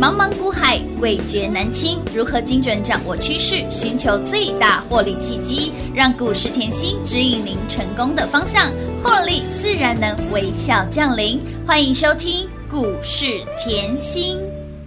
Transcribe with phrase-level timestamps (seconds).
[0.00, 2.00] 茫茫股海，味觉难清。
[2.12, 8.72] 如何精准掌握趋势，寻求最大获利契机，让股市甜心指引您成功的方向，
[9.04, 11.40] 获利自然能微笑降临。
[11.64, 14.36] 欢迎收听股市甜心。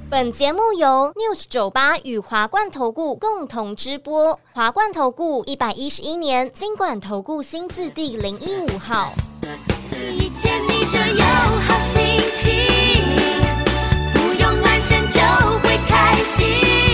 [0.09, 4.37] 本节目由 News 九八与华冠投顾共同直播。
[4.51, 9.13] 华冠投顾一百一十一年金管投顾新字第零一五号。
[10.11, 11.25] 一见你就有
[11.65, 12.01] 好心
[12.33, 13.56] 情。
[16.28, 16.87] 心。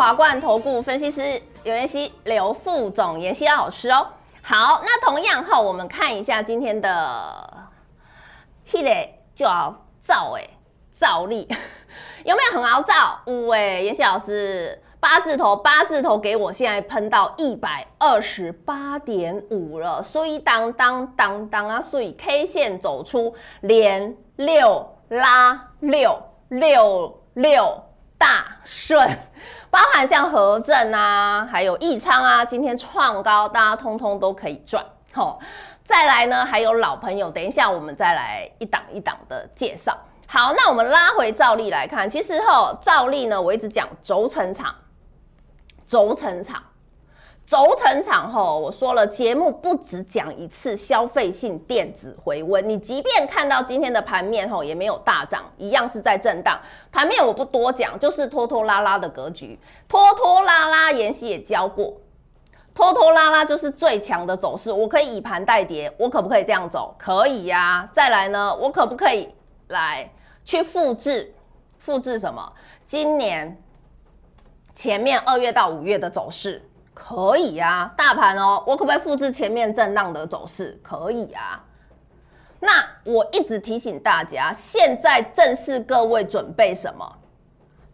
[0.00, 4.06] 华冠投顾分析师刘妍希、刘副总、妍希老师哦。
[4.40, 7.68] 好，那同样哈，我们看一下今天的，
[8.66, 10.48] 迄个就要造哎，
[10.94, 11.46] 造力
[12.24, 13.20] 有没有很熬造？
[13.26, 26.18] 五哎，妍希老师八字头，八字头给我现在喷到一百二十八点五了，所以当当当当啊，所以 K 线走出连六拉六
[26.48, 27.84] 六六
[28.16, 29.06] 大顺。
[29.70, 34.84] 包含像和正啊，还有益昌啊，今天创高，大家通通都可以赚。
[35.12, 35.38] 好，
[35.84, 39.96] 再来呢，还有老朋友，等一下我们再来一档一档的介绍。
[40.26, 44.74] 好，那我们拉回照例来看，其实哈，照例呢，我一直讲轴承厂，
[45.86, 46.62] 轴承厂。
[47.46, 56.60] 轴承厂后，我说了，节目不只讲一次消费性电子回温，你即便看到今天的盘面后也没有大涨，一样是在震荡。
[56.92, 59.58] 盘面我不多讲，就是拖拖拉拉的格局，
[59.88, 61.92] 拖拖拉拉，妍希也教过，
[62.72, 64.70] 拖拖拉拉就是最强的走势。
[64.70, 66.94] 我可以以盘带跌，我可不可以这样走？
[66.96, 69.28] 可以呀、再来呢，我可不可以
[69.66, 70.08] 来
[70.44, 71.34] 去复制？
[71.78, 72.52] 复制什么？
[72.86, 73.60] 今年
[74.74, 76.62] 前面二月到五月的走势，
[77.02, 80.78] 可以呀、大盘哦，我可不可以复制前面震荡的走势？
[80.82, 81.64] 可以啊。
[82.60, 82.70] 那
[83.04, 87.10] 我一直提醒大家，现在正是各位准备什么？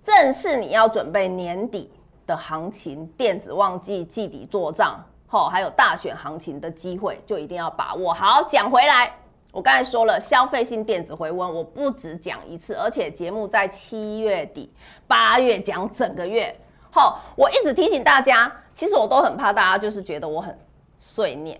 [0.03, 1.93] 正是你要准备年底。
[2.27, 8.13] 的行情，电子旺季、季底做账，吼，还有大选行情的机会，就一定要把握。
[8.13, 9.13] 好，讲回来，
[9.53, 14.69] 我刚才说了，消费性电子回温，我不止讲一次，而且节目在七月底、
[15.07, 16.53] 八月讲整个月。
[16.91, 20.57] 吼，我一直提醒大家，其实我都很怕大家就是觉得我很
[20.99, 21.59] 碎念，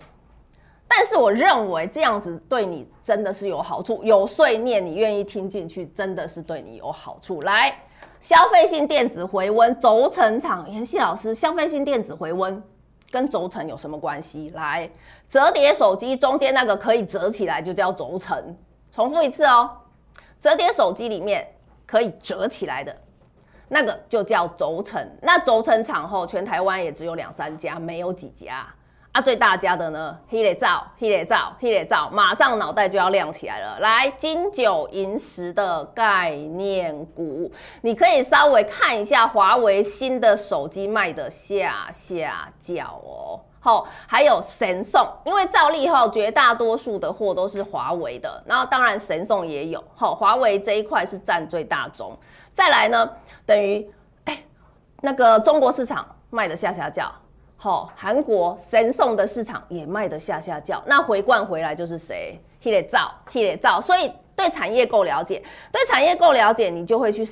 [0.87, 7.41] 但是我认为这样子对你真的是有好处，有碎念你愿意听进去，真的是对你有好处。
[7.41, 7.75] 来。
[8.19, 12.61] 消费性电子回温，轴承厂，妍希老师，消费性电子回温
[13.11, 14.51] 跟轴承有什么关系？
[14.55, 14.87] 来，
[15.27, 18.55] 折叠手机中间那个可以折起来就叫轴承。
[18.91, 19.69] 重复一次哦，
[20.39, 21.47] 折叠手机里面
[21.85, 22.95] 可以折起来的
[23.69, 25.05] 那个就叫轴承。
[25.21, 28.67] 那轴承厂后，全台湾也只有两三家，没有几家。
[29.17, 33.79] 啊，最大家的呢，黑雷照，黑雷照，黑雷照，马上脑袋就要亮起来了。
[33.79, 43.41] 来，金九银十的概念股，你可以稍微看一下华为新的手机卖的下下叫哦。
[43.59, 49.83] 好，还有神送，因为照例后绝大多数的货都是华为的，然后当然神送也有。
[49.95, 52.15] 好，华为这一块是占最大宗。
[52.53, 53.09] 再来呢，
[53.47, 53.91] 等于
[54.25, 54.43] 哎，
[55.01, 57.11] 那个中国市场卖的下下叫。
[57.59, 62.39] 好，韩国神送的市场也卖得下下叫，那回灌回来就是谁？
[62.59, 63.81] 系列造，系列造。
[63.81, 67.27] 所以对产业够了解，对产业够了解，你就会去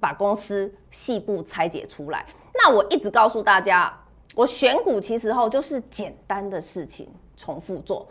[0.00, 2.24] 把公司细部拆解出来。
[2.54, 3.92] 那我一直告诉大家，
[4.34, 7.06] 我选股其实后就是简单的事情
[7.36, 8.08] 重复做，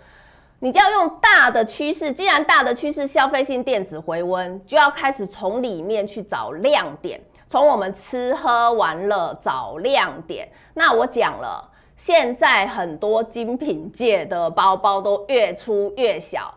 [0.59, 2.11] 你就要用大的趋势。
[2.13, 7.19] 既然大的趋势消费性电子回温，就要开始从里面去找亮点。
[7.55, 16.53] 从我们吃喝玩乐找亮点，那我讲了，现在很多精品界的包包都越出越小，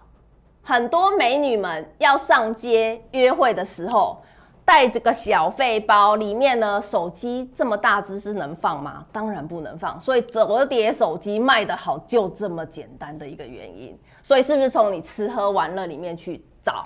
[0.61, 4.21] 很多美女们要上街约会的时候，
[4.65, 9.07] 带这个小废包，里面呢手机这么大只是能放吗？
[9.13, 16.85] 当然不能放，所以折叠手机卖得好就这么简单的一个原因，所以是不是从你吃喝玩乐里面去找？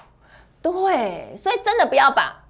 [0.61, 2.42] 对，所以真的不要把。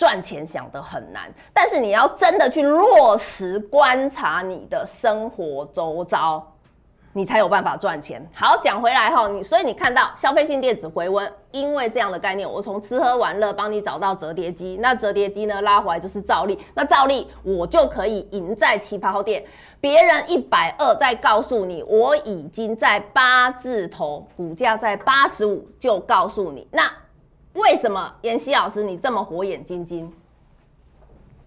[0.00, 6.42] 赚钱想得很难，但是你要真的去落实观察你的生活周遭，
[7.12, 8.26] 你才有办法赚钱。
[8.34, 19.44] 好，讲回来哈，你所以你看到消费性电子回温，因为这样的概念，我从吃喝玩乐帮你找到折叠机，那折叠机呢拉回来就是照例，那照例我就可以赢在起跑点。
[19.82, 26.90] 别人一百二再告诉你，我已经在八字头，股价在八十五，就告诉你那。
[27.54, 30.12] 为什么妍希老师你这么火眼金睛？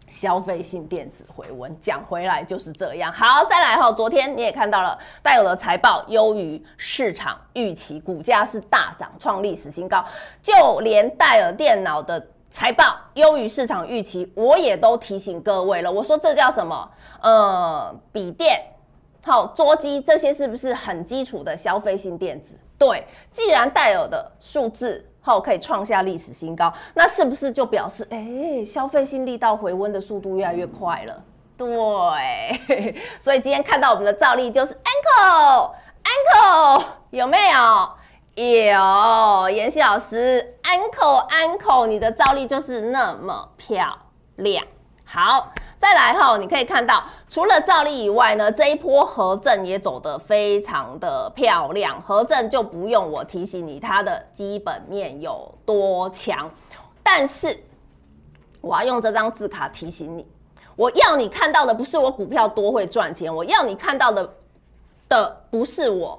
[0.09, 3.11] 消费性电子回温，讲回来就是这样。
[3.11, 10.05] 好，再来哈，昨天你也看到了，戴尔的财报优于市场预期，股价是大涨，创历史新高。
[10.41, 15.91] 就连戴尔电脑的财报优于市场预期，我也都提醒各位了。
[15.91, 16.87] 我说这叫什么？
[17.21, 18.61] 呃，笔电、
[19.23, 22.59] 好桌机这些是不是很基础的消费性电子？
[22.77, 25.09] 对，既然戴尔的数字。
[25.23, 31.23] 后可以创下历史新高，那是不是就表示，哎、消费性力道回温的速度越来越快了？
[31.57, 34.77] 对， 所以今天看到我们的照例就是
[35.23, 37.89] Uncle，Uncle 有没有？
[38.35, 43.97] 有，妍希老师，Uncle，Uncle，你的照例就是那么漂
[44.35, 44.65] 亮。
[45.05, 45.51] 好。
[45.83, 52.01] 再来哈，你可以看到，除了兆利以外呢，这一波合正也走得非常的漂亮。
[52.01, 56.49] 合正就不用我提醒你，它的基本面有多强。
[57.03, 57.61] 但是
[58.61, 60.25] 我要用这张字卡提醒你，
[60.77, 64.33] 我要你看到的不是我股票多会赚钱，我要你看到的
[65.09, 66.17] 的不是我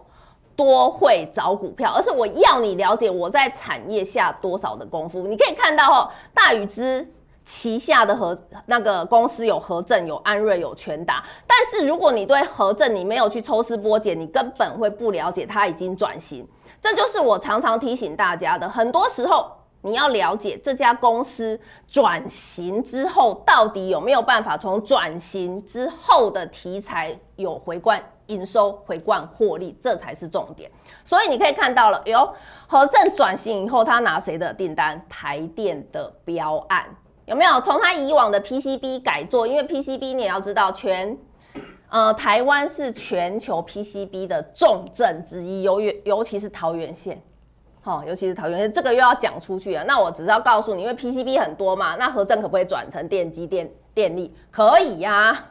[0.55, 5.27] 多会找股票，而是我要你了解我在产业下多少的功夫。
[5.27, 7.11] 你可以看到哦，大宇之。
[7.45, 8.37] 旗下的合
[8.67, 16.47] 那个公司有合正、有安瑞、有全达，但是如果你对合正你没有去抽丝剥茧，你根本会不了解它已经转型。
[16.81, 19.51] 这就是我常常提醒大家的，很多时候
[19.83, 30.71] 你要了解这家公司转型之后到底有没有办法从转型之后的题材有回灌营收、回灌获利，这才是重点。
[31.05, 32.35] 所以你可以看到了，哟，
[32.67, 34.99] 合正转型以后，他拿谁的订单？
[35.11, 36.87] 台电的标案。
[37.27, 39.47] 有没有从他以往的 PCB 改做？
[39.47, 41.17] 因为 PCB 你也要知道全，
[41.89, 47.23] 呃，台湾是全球 PCB 的重镇之一，尤尤其是桃园县，
[47.83, 49.85] 好、尤其是桃园县，这个又要讲出去了。
[49.85, 54.35] 那我只是要告诉你，因为 PCB 很多嘛，那核证可不可以转成电机电电力？
[54.51, 55.51] 可以呀、啊，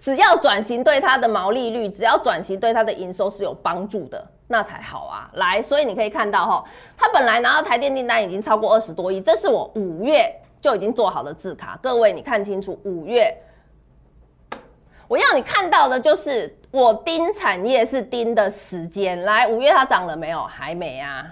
[0.00, 5.30] 只要转型对它的毛利率，只要转型对它的营收是有帮助的，那才好啊。
[5.34, 6.64] 来，所以你可以看到哈、哦，
[6.96, 13.36] 它本来拿到台电订单已经超过二十多亿，这是我五月就已经做好的字卡，各位你看清楚，五月。
[15.08, 19.20] 我要你看到的就是我盯产业是盯的时间。
[19.22, 20.44] 来，五月它涨了没有？
[20.44, 21.26] 还没啊。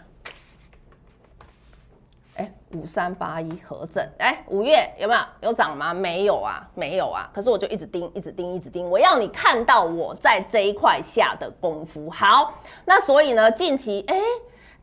[2.35, 5.95] 哎，五三八一合正，哎，五月有没有有涨吗？
[5.95, 7.31] 没有啊，没有啊。
[7.33, 8.89] 可是我就一直盯，一直盯，一直盯。
[8.89, 12.11] 我要你看到我在这一块下的功夫。
[12.11, 12.55] 好，
[12.85, 14.21] 那所以呢，近期哎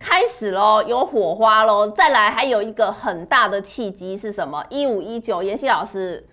[0.08, 1.90] 开始喽，有火花喽。
[1.90, 4.64] 再来还有一个很大的契机是什么？
[4.70, 6.24] 一五一九，妍希老师，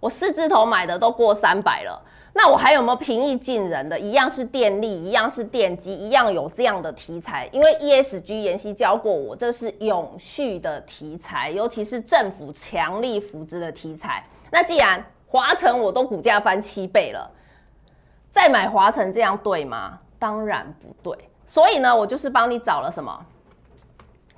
[0.00, 2.02] 我四字头买的都过三百了。
[2.32, 3.98] 那我还有没有平易近人的？
[3.98, 7.48] 一样是电力，一样是电机，一样有这样的题材。
[7.52, 14.24] 因为 ESG 妍希教过我，这是永续的题材，尤其是政府强力扶植的题材。
[14.50, 17.30] 那既然华城我都股价翻七倍了，
[18.32, 20.00] 再买华城这样对吗？
[20.18, 21.29] 当然不对。
[21.50, 23.26] 所以呢，我就是帮你找了什么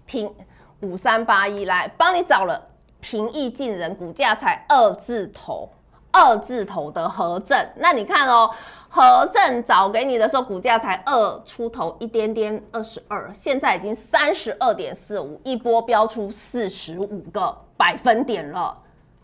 [0.06, 0.34] 平
[0.80, 2.58] 五三八一来帮你找了
[3.00, 5.68] 平易近人，股价才二字头。
[6.10, 8.50] 二字头的和正，那你看哦，
[8.88, 18.76] 和正找给你的时候，股价才二出头一点点，二十二，现在已经三十二点四五，一波飙出四十五个百分点了。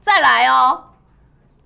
[0.03, 0.83] 再来哦，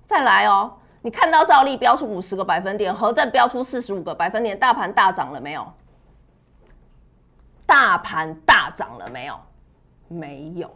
[0.05, 5.65] 再来哦，你看到兆利飙出五十个百分点，和正飙出四十五个百分点，大盘大涨了没有？
[7.65, 9.35] 大盘大涨了没有？
[10.07, 10.69] 没有。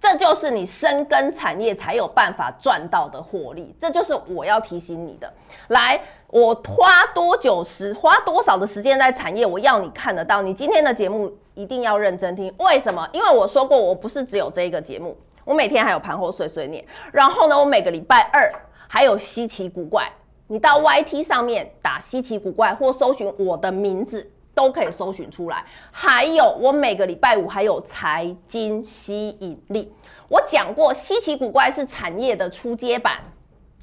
[0.00, 5.28] 这就是你深耕产业才有办法赚到的获利，这就是我要提醒你的。
[5.68, 10.40] 来，我花多久时，花多少的时间在产业，我要你看得到。
[10.40, 13.08] 你今天的节目一定要认真听，为什么？
[13.12, 16.84] 因为我说过，我不是只有这一个节目，我每天还有盘后碎碎念。
[17.10, 18.52] 然后呢，我每个礼拜二
[18.86, 20.08] 还有稀奇古怪，
[20.46, 24.30] 你到 YT 上面打稀奇古怪或搜寻我的名字。
[24.58, 25.64] 都可以搜寻出来。
[25.92, 29.92] 还有，我每个礼拜五还有财经吸引力。
[30.28, 33.20] 我讲过，稀奇古怪是产业的初阶版。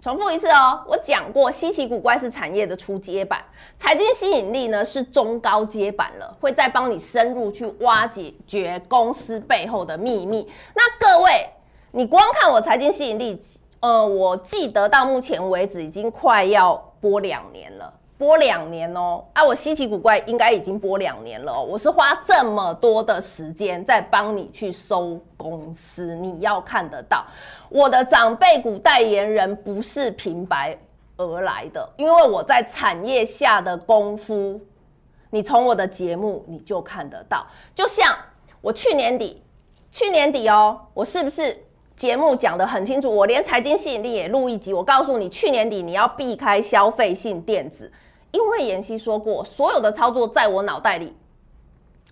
[0.02, 3.42] 重复一次哦，我讲过，稀奇古怪是产业的初阶版，
[3.78, 10.46] 财经吸引力呢是中高阶版了，会再帮你深入去挖掘掘公司背后的秘密。
[10.76, 11.50] 那各位，
[11.92, 13.42] 你光看我财经吸引力，
[13.80, 17.92] 呃，我记得到目前为止已经快要播两年了。
[18.18, 21.66] 播两年哦，啊，我稀奇古怪应该已经播两年了哦。
[21.68, 27.26] 我是花这么多的时间在帮你去搜公司，你要看得到。
[27.68, 30.78] 我的长辈股代言人不是平白
[31.18, 34.62] 而来的，因为我在产业下的功夫，
[35.30, 37.46] 你从我的节目你就看得到。
[37.74, 38.16] 就像
[38.62, 39.44] 我去年底，
[39.92, 41.62] 去年底哦，我是不是
[41.98, 43.14] 节目讲得很清楚？
[43.14, 47.92] 我连财经吸引力也录一集，我告诉你，去年底你要避开消费性电子。
[48.36, 51.16] 因为妍希说过，所有的操作在我脑袋里，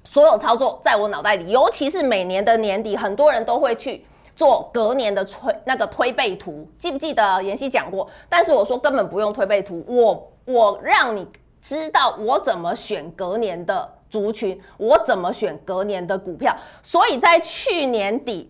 [0.05, 8.07] 所有操作在我脑袋里，尤其是每年的年底，很多人都会去做隔年的推那个推背图，记不记得妍希讲过？
[8.29, 11.27] 但是我说根本不用推背图，我我让你
[11.61, 18.49] 知道我怎么选隔年的族群，我怎么选隔年的股票，所以在去年底。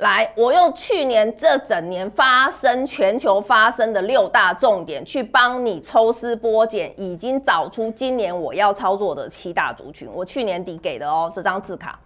[0.00, 10.08] 来，我用去年这整年发生全球发生的六大重点，去帮你抽丝剥茧，已经找出今年我要操作的七大族群。
[10.12, 11.98] 我去年底给的哦，这张字卡。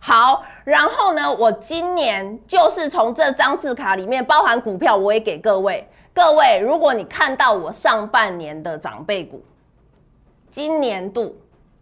[0.00, 5.86] 好，然后呢，我今年就是从这张字卡里面包含股票，我也给各位。
[6.14, 9.42] 各位，如果你看到我上半年的长辈股，
[10.50, 11.36] 今年度。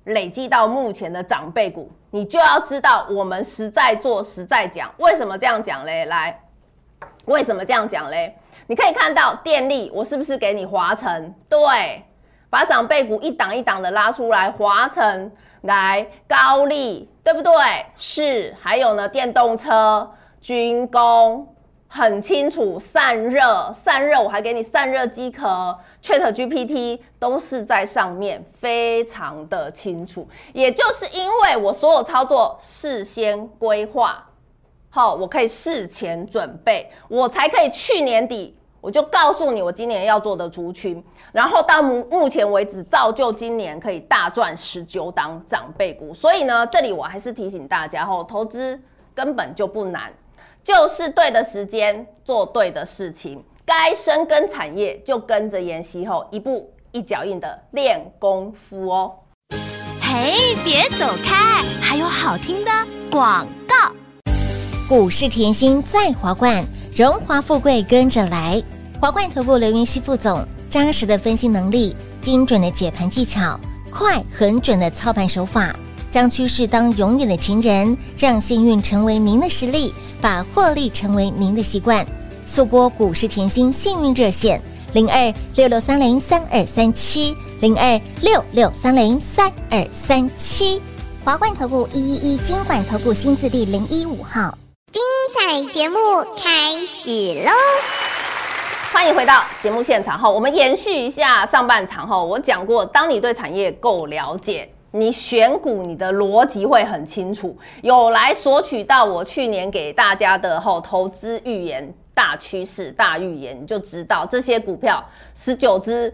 [0.04, 4.92] 累计到目前的长辈股，你就要知道我们实在做实在讲。
[4.98, 6.04] 为什么这样讲嘞？
[6.06, 6.40] 来，
[7.26, 8.36] 为什么这样讲嘞？
[8.66, 11.34] 你可以看到电力，我是不是给你划成？
[11.48, 12.04] 对，
[12.48, 15.30] 把长辈股一档一档的拉出来，划成
[15.62, 17.52] 来高利，对不对？
[17.92, 21.54] 是，还有呢，电动车、军工。
[21.92, 30.26] 很清楚，散热，散热，我还给你散热机壳，ChatGPT 都是在上面，非常的清楚。
[30.52, 34.24] 也就是因为我所有操作事先规划，
[34.88, 46.14] 好，我可以事前准备，我才可以去年底我就告诉你我今年要做的族群，然后到目目前为止造就今年可以大赚十九档长辈股。
[46.14, 48.80] 所以呢，这里我还是提醒大家，吼，投资
[49.12, 50.12] 根本就不难。
[50.62, 59.12] 就是对的时间做对的事情，该深耕产业就跟着妍希后一步一脚印的练功夫哦。
[60.02, 62.70] 嘿，别走开，还有好听的
[63.10, 63.92] 广告。
[64.88, 66.64] 股市甜心在华冠，
[66.96, 68.62] 荣华富贵跟着来。
[69.00, 73.58] 华冠投顾刘云熙副总，扎实的分析能力，精准的解盘技巧，
[73.90, 75.74] 快狠准的操盘手法，
[76.10, 82.04] 将趋势当永远的情人，让幸运成为您的实力，把获利成为您的习惯。
[82.46, 84.60] 速播股市甜心幸运热线
[84.92, 90.82] 零二六六三零三二三七零二六六三零三二三七。
[91.24, 94.58] 华冠投顾一一一金管投顾新字第零一五号。
[94.90, 95.00] 精
[95.32, 95.96] 彩节目
[96.36, 97.52] 开始喽！
[98.92, 107.56] 欢迎回到节目现场后，我们延续一下上半场后，我讲过，当你对产业够了解，你选股你的逻辑会很清楚。
[107.82, 115.04] 有来索取到我去年给大家的后投资预言大趋势大预言，你就知道这些股票
[115.34, 116.12] 十九只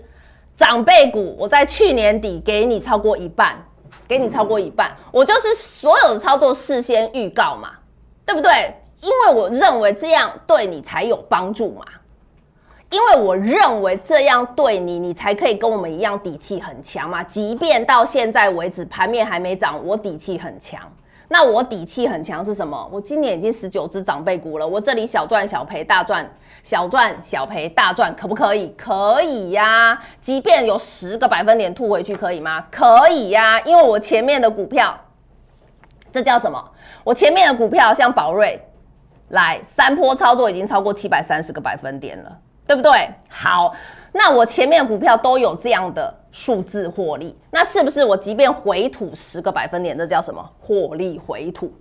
[0.56, 3.56] 长辈股，我在去年底给你超过一半，
[4.06, 7.70] 给你超过一半，我就是所有的操作事先预告嘛。
[8.26, 8.74] 对不对？
[9.02, 11.84] 因为我认为这样对你才有帮助嘛。
[12.96, 17.22] 因为我认为这样对你，你才可以跟我们一样底气很强嘛。
[17.22, 20.80] 即便到现在为止盘面还没涨，我底气很强。
[21.28, 22.88] 那我底气很强是什么？
[22.90, 26.26] 我今年已经十九只长辈股了，我这里小赚小赔大赚，
[26.62, 28.72] 小赚小赔大赚，可不可以？
[28.78, 32.64] 可以呀、即便有十个百分点吐回去，可以吗？
[32.70, 34.98] 可以呀、因为我前面的股票，
[36.10, 36.64] 这叫什么？
[37.04, 38.58] 我前面的股票像宝瑞，
[39.28, 43.08] 来三波操作已经超过七百三十个百分点了，对不对？
[43.28, 43.74] 好，
[44.12, 50.44] 那我前面股票都有这样的数字获利，那是不是我即便回吐十个百分点，这叫什么？
[50.58, 51.72] 获利回吐，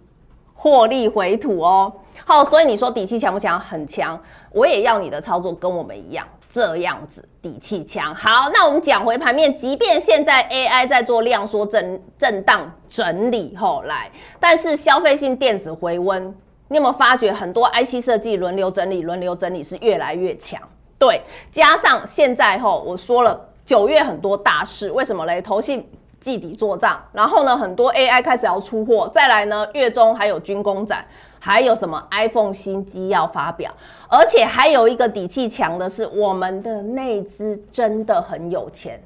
[0.54, 1.92] 获利回吐哦。
[2.24, 3.60] 好，所以你说底气强不强？
[3.60, 4.22] 很强。
[4.52, 6.26] 我也要你的操作跟我们一样。
[6.48, 16.34] 这样子底气强，好，那我们讲回盘面，即便现在 AI 在做量缩震震荡整理后来，但是消费性电子回温，
[16.70, 20.62] 你有没有发觉很多 IC 设计轮流整理，轮流整理是越来越强？
[21.06, 25.40] 对，加上现在吼我说了九月很多大事，为什么嘞？
[25.40, 25.88] 投信
[26.20, 31.06] 季底做账，然后呢很多 AI 开始要出货，再来呢月中还有军工展。
[31.38, 33.72] 还有什么 iPhone 新机要发表，
[34.10, 39.00] 而且还有一个底气强的是，我们的内资真的很有钱，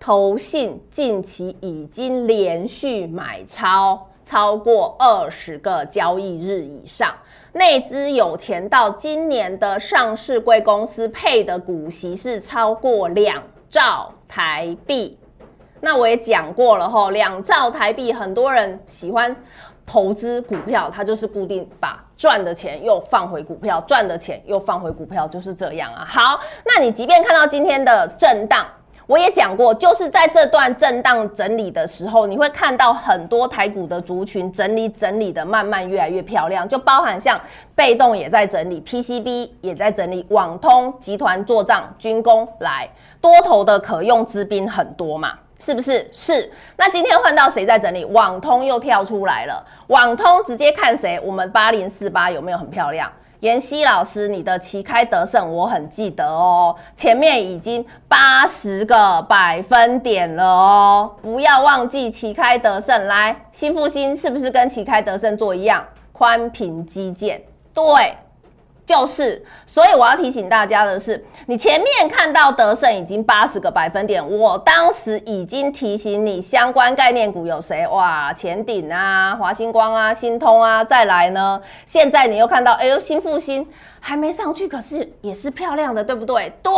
[0.00, 7.14] 投信近期已经连续买超超过二十个交易日以上，
[7.54, 15.18] 内资有钱到今年的上市贵公司配的股息是超过两兆台币。
[15.80, 19.34] 那我也讲过了吼，两兆台币，很多人喜欢。
[19.86, 26.06] 投资股票，它就是固定把赚的钱又放回股票，赚的钱又放回股票，就是这样啊。
[26.08, 28.64] 好，那你即便看到今天的震荡，
[29.06, 37.40] 我也讲过，就是在这段震荡整理的时候，你会看到很多台股的族群整理整理的慢慢越来越漂亮，就包含像
[37.74, 42.88] 被动也在整理，PCB 也在整理，网通集团做账，军工来
[43.20, 45.34] 多头的可用之兵很多嘛。
[45.60, 46.06] 是不是？
[46.12, 46.52] 是。
[46.76, 48.04] 那今天换到谁在整理？
[48.04, 49.64] 网通又跳出来了。
[49.86, 51.18] 网通直接看谁？
[51.24, 53.10] 我们八零四八有没有很漂亮？
[53.44, 63.06] 妍希老师，你的旗开得胜我很记得哦，前面已经八十个百分点了哦，不要忘记旗开得胜。
[63.06, 65.84] 来，新复兴是不是跟旗开得胜做一样？
[66.10, 67.42] 宽平基建，
[67.74, 68.16] 对。
[68.86, 77.86] 就是，所以我要提醒大家的是，你前面看到德胜已经八十个百分点，我当时已经提醒你相关概念股有谁？
[77.88, 83.66] 哇，前鼎啊，华星光啊，新通啊，再来呢，现在你又看到，哎呦，新复兴
[84.00, 86.52] 还没上去，可是也是漂亮的，对不对？
[86.62, 86.72] 对，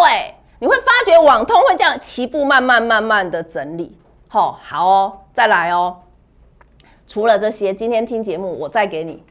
[0.61, 3.99] 你会发觉网通会这样齐步慢慢慢慢的整理。
[4.31, 5.97] 齁，好哦，再来哦。
[7.09, 9.25] 除了这些，今天听节目我再给你。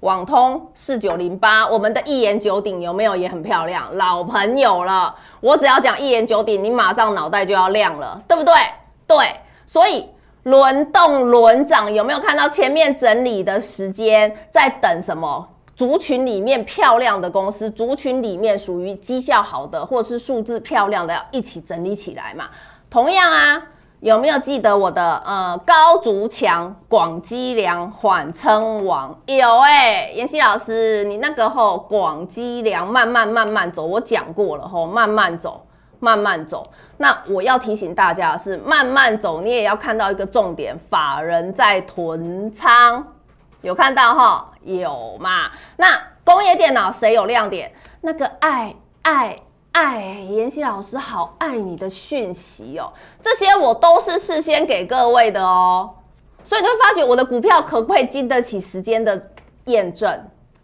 [0.00, 3.92] 网通四九零八，我们的一言九鼎有没有也很漂亮？
[3.96, 8.54] 老朋友了，我只要讲一言九鼎，你马上脑袋就要亮了，对不对？
[9.08, 9.16] 对，
[9.66, 10.08] 所以
[10.44, 15.48] 轮动轮涨，有没有看到前面整理的时间在等什么？
[15.74, 22.46] 族群里面漂亮的公司，族群里面属于绩效好的，或是数字漂亮的，要一起整理起来嘛。
[22.88, 23.62] 同样啊。
[24.00, 29.18] 有没有记得我的呃高筑强广积粮缓称王？
[29.26, 35.66] 有哎、欸，妍希老师，你那个吼广积粮慢慢慢慢走，我讲过了吼，慢慢走，
[35.98, 36.62] 慢慢走。
[36.98, 43.04] 那我要提醒大家的是，慢慢走，你也要看到一个重点，法人在囤仓，
[43.62, 44.52] 有看到哈？
[44.62, 45.50] 有嘛？
[45.76, 45.86] 那
[46.24, 47.72] 工业电脑谁有亮点？
[48.00, 48.74] 那个爱。
[49.00, 49.34] 爱
[49.72, 55.90] 哎，妍希老师好爱你的讯息哦，这些我都是事先给各位的哦，
[56.42, 59.30] 所以你会发觉我的股票可不可以经得起时间的
[59.66, 60.20] 验证？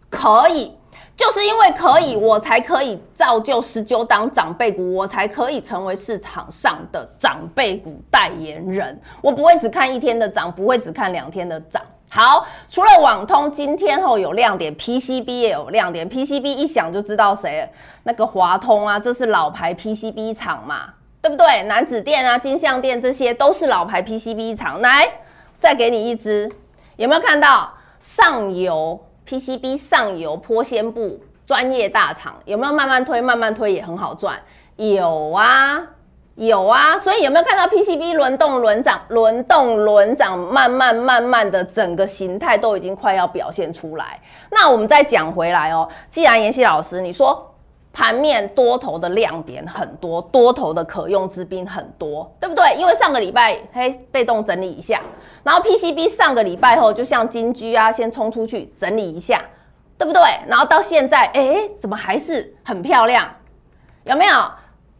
[0.09, 0.75] 可以。
[1.17, 8.99] 就是因为可以，我才可以造就十九档长辈股，我才可以成为市场上的长辈股代言人。
[9.21, 11.81] 我不会只看一天的涨，不会只看两天的涨。
[12.09, 16.09] 好，除了网通今天后有亮点，PCB 也有亮点。
[16.09, 17.69] PCB 一响就知道谁，
[18.03, 21.63] 那个华通啊，这是老牌 PCB 厂嘛，对不对？
[21.63, 24.79] 南子店啊、金像店这些都是老牌 PCB 厂。
[24.79, 25.11] 来，
[25.59, 26.49] 再给你一支，
[26.95, 33.19] 有没有看到上游？PCB 上游玻纤布专业大厂有没有慢慢推？
[33.19, 34.39] 慢慢推也很好赚，
[34.77, 35.81] 有啊，
[36.35, 36.97] 有啊。
[36.97, 44.19] 所以有没有看到 PCB 轮动轮涨、轮动轮涨，慢慢慢慢的整个形态都已经快要表现出来。
[44.51, 47.51] 那我们再讲回来哦，既然妍希老师你说。
[47.97, 52.75] 盘面多头的亮点很多，多头的可用之兵很多，对不对？
[52.77, 54.99] 因为上个礼拜嘿被动整理一下，
[55.43, 59.41] 然后 PCB 上个礼拜后就像金居啊，先冲出去整理一下，
[59.97, 60.21] 对不对？
[60.45, 63.33] 然后到现在，哎，怎么还是很漂亮？
[64.03, 64.35] 有没有？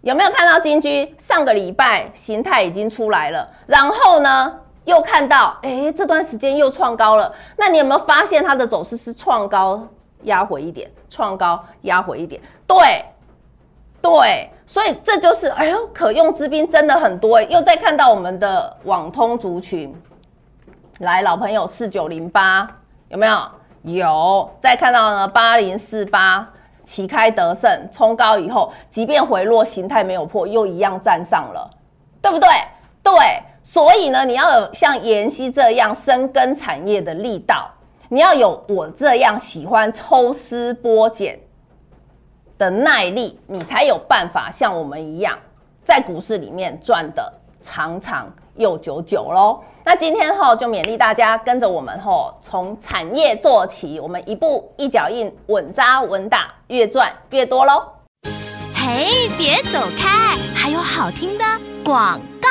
[0.06, 3.50] 有没有看到金居上个礼拜形态已经出来了？
[3.66, 9.82] 然后呢，又看到哎这段时间又创高了，那你有没有发现它的走势是创高？
[10.22, 12.78] 压回一点，创高压回一点，对，
[14.00, 19.92] 对，所以这就是，哎呦，可用之兵真的很多，又再看到我们的网通族群，
[21.00, 22.68] 来，老朋友四九零八
[23.10, 23.40] 有没有？
[23.82, 26.46] 有，再看到呢八零四八
[26.86, 31.70] 旗开得胜，冲高以后，即便回落形态没有破，又一样站上了，
[32.22, 32.48] 对不对？
[33.04, 33.14] 对，
[33.62, 37.70] 所以呢，你要有像妍希这样深耕产业的力道。
[38.08, 41.40] 你要有我这样喜欢抽丝剥茧
[42.58, 45.38] 的耐力，你才有办法像我们一样
[45.84, 49.60] 在股市里面赚得长长又久久喽。
[49.84, 57.84] 那今天后就勉励大家跟着我们后从产业做起，我们一步一脚印，稳扎稳打，越赚越多喽。
[58.74, 61.44] 嘿，别走开，还有好听的
[61.84, 62.50] 广告。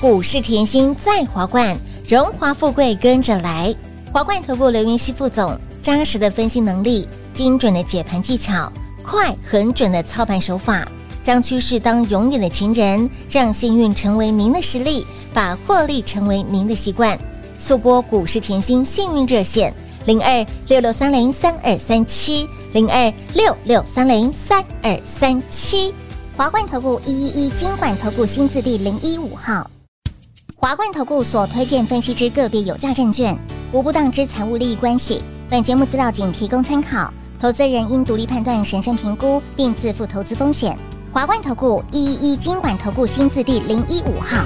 [0.00, 1.76] 股市甜心在华冠，
[2.08, 3.74] 荣华富贵跟着来。
[4.12, 8.70] 华冠投顾刘云熙副总，扎实的分析能力，精准的解盘技巧，
[9.04, 10.84] 快狠准的操盘手法，
[11.24, 17.18] 将趋势当永远的情人，让幸运成为您的实力，把获利成为您的习惯。
[17.58, 19.72] 速播股市甜心幸运热线
[20.04, 25.94] 零二六六三零三二三七零二六六三零三二三七。
[26.36, 29.70] 华冠投顾一一一金管投顾新字第零一五号。
[30.56, 33.34] 华冠投顾所推荐分析之个别有价证券。
[33.72, 35.22] 无不当之财务利益关系。
[35.48, 40.78] 本节目资料仅提供参考，投资人应独立判断、审慎评估，并自负投资风险。
[41.14, 44.44] 华冠投顾一一一金管投顾新字第零一五号。